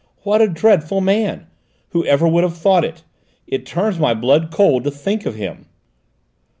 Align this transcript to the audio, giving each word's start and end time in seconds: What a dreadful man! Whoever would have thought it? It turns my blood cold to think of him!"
What 0.23 0.41
a 0.41 0.47
dreadful 0.47 0.99
man! 0.99 1.45
Whoever 1.89 2.27
would 2.27 2.43
have 2.43 2.57
thought 2.57 2.83
it? 2.83 3.03
It 3.45 3.67
turns 3.67 3.99
my 3.99 4.15
blood 4.15 4.49
cold 4.49 4.83
to 4.85 4.89
think 4.89 5.27
of 5.27 5.35
him!" 5.35 5.67